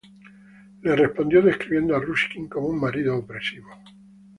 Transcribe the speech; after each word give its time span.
Les 0.81 0.97
respondió 0.97 1.43
describiendo 1.43 1.95
a 1.95 1.99
Ruskin 1.99 2.47
como 2.47 2.69
un 2.69 2.79
marido 2.79 3.15
opresivo. 3.15 3.69